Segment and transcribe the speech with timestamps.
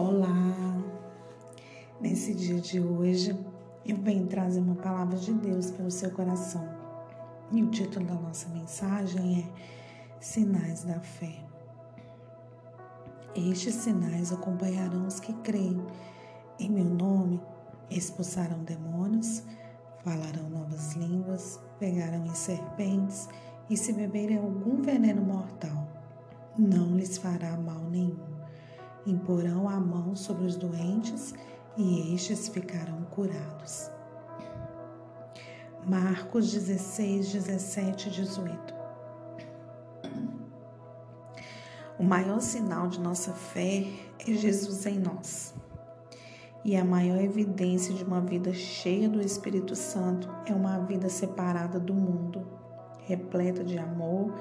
[0.00, 0.80] Olá!
[2.00, 3.36] Nesse dia de hoje
[3.84, 6.64] eu venho trazer uma palavra de Deus para o seu coração.
[7.50, 11.44] E o título da nossa mensagem é Sinais da Fé.
[13.34, 15.84] Estes sinais acompanharão os que creem.
[16.60, 17.42] Em meu nome
[17.90, 19.42] expulsarão demônios,
[20.04, 23.28] falarão novas línguas, pegarão em serpentes
[23.68, 25.88] e se beberem algum veneno mortal,
[26.56, 28.27] não lhes fará mal nenhum
[29.06, 31.34] imporão a mão sobre os doentes
[31.76, 33.90] e estes ficarão curados.
[35.86, 38.74] Marcos 16, 17 e 18.
[41.98, 43.86] O maior sinal de nossa fé
[44.18, 45.54] é Jesus em nós.
[46.64, 51.80] E a maior evidência de uma vida cheia do Espírito Santo é uma vida separada
[51.80, 52.46] do mundo,
[53.06, 54.34] repleta de amor,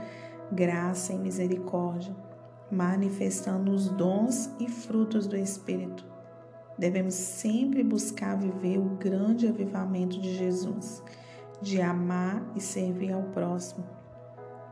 [0.52, 2.14] graça e misericórdia
[2.72, 6.06] manifestando os dons e frutos do Espírito.
[6.78, 11.02] Devemos sempre buscar viver o grande avivamento de Jesus,
[11.62, 13.84] de amar e servir ao próximo,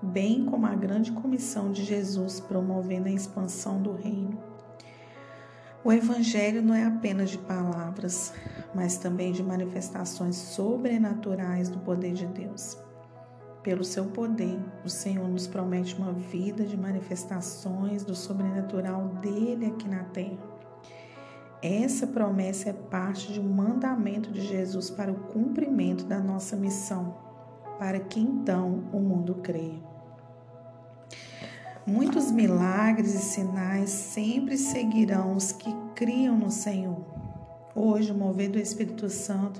[0.02, 4.38] bem como a grande comissão de Jesus promovendo a expansão do reino.
[5.84, 8.34] O Evangelho não é apenas de palavras,
[8.74, 12.85] mas também de manifestações sobrenaturais do poder de Deus.
[13.66, 19.90] Pelo seu poder, o Senhor nos promete uma vida de manifestações do sobrenatural dele aqui
[19.90, 20.38] na terra.
[21.64, 27.16] Essa promessa é parte de um mandamento de Jesus para o cumprimento da nossa missão,
[27.80, 29.82] para que então o mundo creia.
[31.88, 37.04] Muitos milagres e sinais sempre seguirão os que criam no Senhor.
[37.74, 39.60] Hoje, o mover do Espírito Santo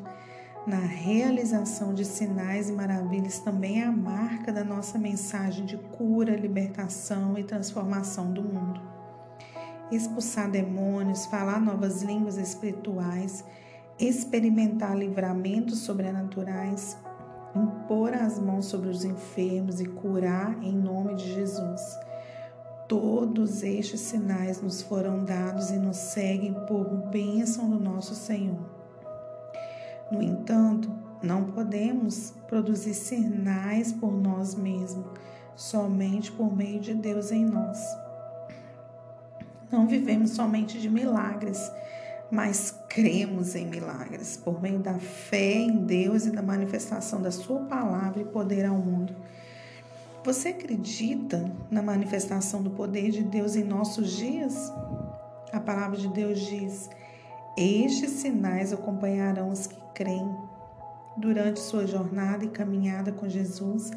[0.66, 6.36] na realização de sinais e maravilhas também é a marca da nossa mensagem de cura,
[6.36, 8.82] libertação e transformação do mundo.
[9.92, 13.46] Expulsar demônios, falar novas línguas espirituais,
[14.00, 16.98] experimentar livramentos sobrenaturais,
[17.56, 21.82] impor as mãos sobre os enfermos e curar em nome de Jesus.
[22.88, 28.75] Todos estes sinais nos foram dados e nos seguem por bênção do nosso Senhor.
[30.12, 35.06] No entanto, não podemos produzir sinais por nós mesmos,
[35.56, 37.80] somente por meio de Deus em nós.
[39.72, 41.72] Não vivemos somente de milagres,
[42.30, 47.62] mas cremos em milagres por meio da fé em Deus e da manifestação da Sua
[47.62, 49.16] palavra e poder ao mundo.
[50.24, 54.72] Você acredita na manifestação do poder de Deus em nossos dias?
[55.52, 56.90] A palavra de Deus diz:
[57.58, 60.30] Estes sinais acompanharão os que creem.
[61.16, 63.92] Durante sua jornada e caminhada com Jesus,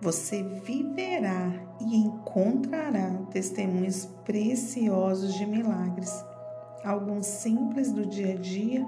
[0.00, 6.12] você viverá e encontrará testemunhos preciosos de milagres,
[6.84, 8.84] alguns simples do dia a dia,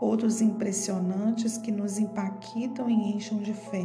[0.00, 3.84] outros impressionantes que nos impactam e enchem de fé.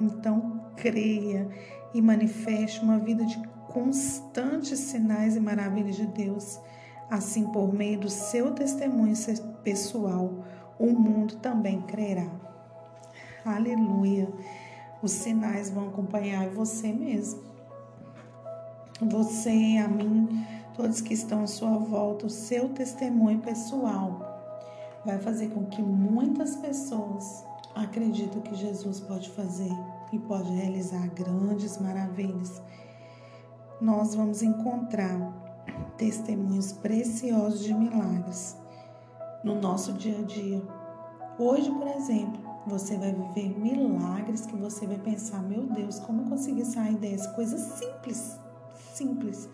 [0.00, 1.46] Então, creia
[1.92, 3.38] e manifeste uma vida de
[3.68, 6.58] constantes sinais e maravilhas de Deus.
[7.10, 9.14] Assim, por meio do seu testemunho
[9.64, 10.30] pessoal,
[10.78, 12.30] o mundo também crerá.
[13.44, 14.28] Aleluia.
[15.02, 17.40] Os sinais vão acompanhar você mesmo.
[19.00, 24.30] Você, a mim, todos que estão à sua volta, o seu testemunho pessoal
[25.04, 27.44] vai fazer com que muitas pessoas
[27.74, 29.72] acreditem que Jesus pode fazer
[30.12, 32.62] e pode realizar grandes maravilhas.
[33.80, 35.49] Nós vamos encontrar
[35.96, 38.56] testemunhos preciosos de milagres
[39.44, 40.62] no nosso dia a dia.
[41.38, 46.26] Hoje, por exemplo, você vai viver milagres que você vai pensar: meu Deus, como eu
[46.26, 48.38] consegui sair dessa coisa simples?
[48.92, 49.48] Simples.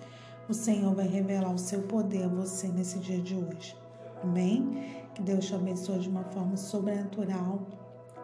[0.49, 3.77] O Senhor vai revelar o seu poder a você nesse dia de hoje.
[4.23, 5.05] Amém?
[5.15, 7.67] Que Deus te abençoe de uma forma sobrenatural.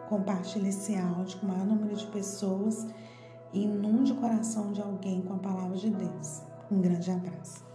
[0.07, 2.87] Compartilhe esse áudio com o maior número de pessoas
[3.51, 6.41] e inunde o coração de alguém com a palavra de Deus.
[6.71, 7.72] Um grande abraço.